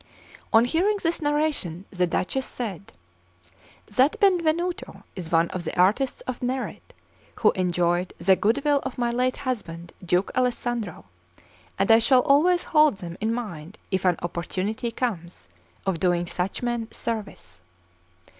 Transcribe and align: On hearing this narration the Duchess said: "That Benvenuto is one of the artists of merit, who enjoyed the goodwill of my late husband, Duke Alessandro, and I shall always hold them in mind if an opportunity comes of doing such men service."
On 0.51 0.65
hearing 0.65 0.97
this 1.03 1.21
narration 1.21 1.85
the 1.91 2.07
Duchess 2.07 2.47
said: 2.47 2.91
"That 3.85 4.19
Benvenuto 4.19 5.03
is 5.15 5.31
one 5.31 5.47
of 5.49 5.63
the 5.63 5.79
artists 5.79 6.21
of 6.21 6.41
merit, 6.41 6.95
who 7.41 7.51
enjoyed 7.51 8.11
the 8.17 8.35
goodwill 8.35 8.79
of 8.81 8.97
my 8.97 9.11
late 9.11 9.37
husband, 9.45 9.93
Duke 10.03 10.31
Alessandro, 10.35 11.05
and 11.77 11.91
I 11.91 11.99
shall 11.99 12.21
always 12.21 12.63
hold 12.63 12.97
them 12.97 13.15
in 13.21 13.31
mind 13.31 13.77
if 13.91 14.03
an 14.03 14.17
opportunity 14.23 14.89
comes 14.89 15.47
of 15.85 15.99
doing 15.99 16.25
such 16.25 16.63
men 16.63 16.91
service." 16.91 17.61